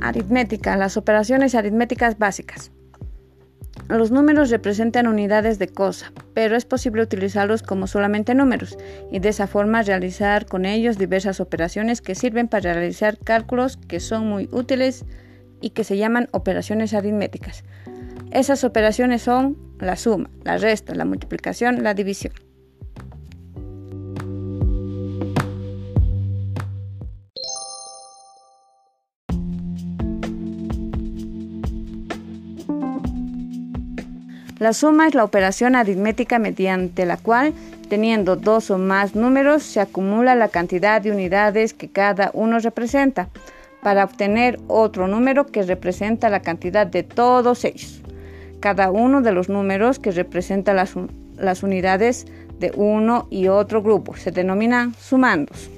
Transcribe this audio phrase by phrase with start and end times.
[0.00, 0.76] Aritmética.
[0.76, 2.72] Las operaciones aritméticas básicas.
[3.88, 8.78] Los números representan unidades de cosa, pero es posible utilizarlos como solamente números
[9.10, 13.98] y de esa forma realizar con ellos diversas operaciones que sirven para realizar cálculos que
[13.98, 15.04] son muy útiles
[15.60, 17.64] y que se llaman operaciones aritméticas.
[18.30, 22.32] Esas operaciones son la suma, la resta, la multiplicación, la división.
[34.60, 37.54] La suma es la operación aritmética mediante la cual,
[37.88, 43.30] teniendo dos o más números, se acumula la cantidad de unidades que cada uno representa,
[43.82, 48.02] para obtener otro número que representa la cantidad de todos ellos.
[48.60, 52.26] Cada uno de los números que representa las, unidades
[52.58, 55.70] de uno y otro grupo se denominan sumandos.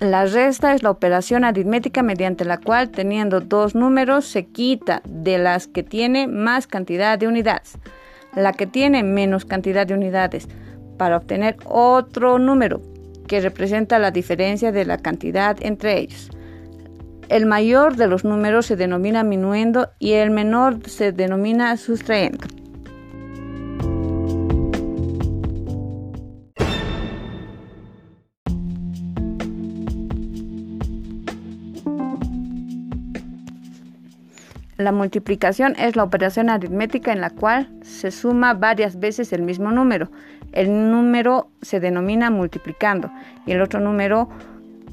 [0.00, 5.38] La resta es la operación aritmética mediante la cual, teniendo dos números, se quita de
[5.38, 7.78] las que tiene más cantidad de unidades,
[8.36, 10.46] la que tiene menos cantidad de unidades,
[10.98, 12.80] para obtener otro número
[13.26, 16.30] que representa la diferencia de la cantidad entre ellos.
[17.28, 22.46] El mayor de los números se denomina minuendo y el menor se denomina sustrayendo.
[34.78, 39.72] La multiplicación es la operación aritmética en la cual se suma varias veces el mismo
[39.72, 40.08] número.
[40.52, 43.10] El número se denomina multiplicando
[43.44, 44.28] y el otro número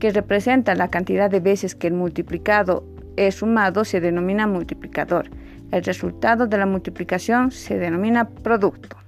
[0.00, 2.82] que representa la cantidad de veces que el multiplicado
[3.16, 5.28] es sumado se denomina multiplicador.
[5.70, 9.03] El resultado de la multiplicación se denomina producto.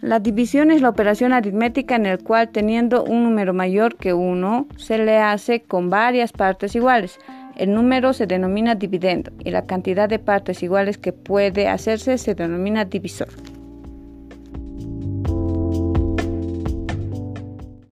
[0.00, 4.66] La división es la operación aritmética en la cual teniendo un número mayor que 1
[4.76, 7.18] se le hace con varias partes iguales.
[7.56, 12.34] El número se denomina dividendo y la cantidad de partes iguales que puede hacerse se
[12.34, 13.28] denomina divisor.